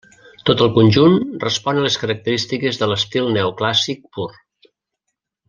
Tot 0.49 0.61
el 0.67 0.69
conjunt 0.77 1.17
respon 1.43 1.81
a 1.81 1.83
les 1.87 1.97
característiques 2.05 2.81
de 2.81 2.89
l'estil 2.93 3.31
neoclàssic 3.37 4.03
pur. 4.19 4.27